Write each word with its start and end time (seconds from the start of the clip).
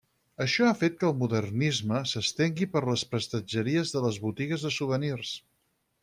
Això 0.43 0.63
ha 0.67 0.75
fet 0.77 0.95
que 1.01 1.05
el 1.09 1.19
Modernisme 1.23 1.99
s'estengui 2.11 2.67
per 2.75 2.81
les 2.89 3.03
prestatgeries 3.11 3.93
de 3.97 4.03
les 4.09 4.17
botigues 4.27 4.65
de 4.69 4.73
souvenirs. 4.81 5.35